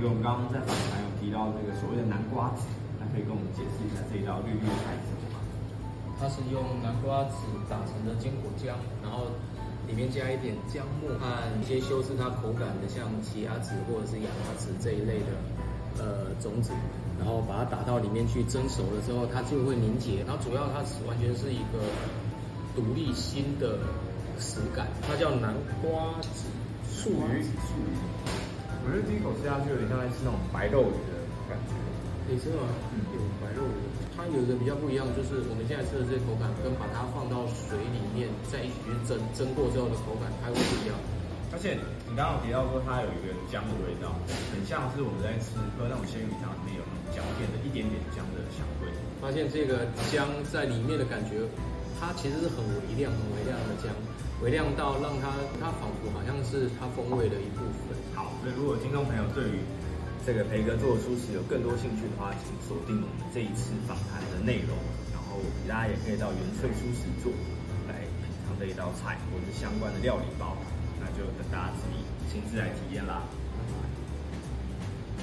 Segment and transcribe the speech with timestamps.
[0.00, 2.68] 哥，我们刚刚在访谈有提到这个所谓的南瓜子，
[3.00, 5.42] 那可以跟我们解释一下这一道绿绿的菜是什么吗？
[6.20, 9.26] 它是用南瓜子打成的坚果浆，然后
[9.88, 11.26] 里面加一点姜末和
[11.58, 15.34] 一些修饰它口感的，像奇亚籽或者是亚麻籽这一类的
[15.98, 16.70] 呃种子，
[17.18, 20.22] 然后把它打到里面去蒸熟了之后，它就会凝结。
[20.22, 21.82] 然后主要它是完全是一个
[22.76, 23.78] 独立新的
[24.38, 25.52] 食感，它叫南
[25.82, 26.46] 瓜子
[26.86, 27.42] 醋鱼。
[27.42, 27.98] 醋鱼。
[28.92, 31.16] 我觉得第一口吃下去有点像在吃那种白肉鱼的
[31.48, 31.72] 感觉。
[32.28, 32.68] 你吃吗？
[32.92, 33.80] 嗯，有白肉鱼。
[34.12, 41.00] 它有一个比较不一样，就是我们现在吃的这些口感，跟把它放到水里面再一起去蒸蒸过之后的口感，它会不一样。
[41.48, 44.12] 而且你刚刚提到说它有一个姜的味道，
[44.52, 48.92] 很像是我们在吃喝那种鲜鱼汤里面有那种姜片的一点点姜的香味。
[49.24, 51.40] 发现这个姜在里面的感觉，
[51.96, 53.88] 它其实是很微量、很微量的姜。
[54.42, 55.30] 微量到让它，
[55.62, 57.94] 它仿佛好像是它风味的一部分。
[58.12, 59.62] 好，那如果听众朋友对于
[60.26, 64.74] 这个培哥做的蔬食有更多兴趣的话，请锁定我们这一次访谈的内容。
[65.14, 65.38] 然后
[65.70, 67.30] 大家也可以到元萃熟食做
[67.86, 70.58] 来品尝这一道菜或者是相关的料理包，
[70.98, 73.22] 那就等大家自己亲自来体验啦。